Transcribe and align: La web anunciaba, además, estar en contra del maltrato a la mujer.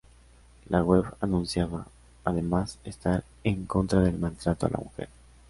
La 0.67 0.81
web 0.81 1.15
anunciaba, 1.21 1.85
además, 2.23 2.79
estar 2.83 3.23
en 3.43 3.67
contra 3.67 3.99
del 4.01 4.17
maltrato 4.17 4.65
a 4.65 4.69
la 4.71 4.79
mujer. 4.79 5.09